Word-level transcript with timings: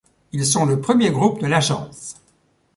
Ils 0.31 0.47
sont 0.47 0.65
le 0.65 0.81
premier 0.81 1.11
groupe 1.11 1.41
de 1.41 1.45
l'agence. 1.45 2.15